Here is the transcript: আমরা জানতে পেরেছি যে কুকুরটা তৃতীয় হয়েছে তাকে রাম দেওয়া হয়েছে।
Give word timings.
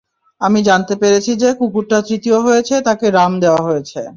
আমরা 0.41 0.61
জানতে 0.61 0.93
পেরেছি 1.01 1.31
যে 1.35 1.49
কুকুরটা 1.59 1.97
তৃতীয় 2.07 2.37
হয়েছে 2.39 2.75
তাকে 2.87 3.05
রাম 3.11 3.31
দেওয়া 3.39 3.61
হয়েছে। 3.61 4.01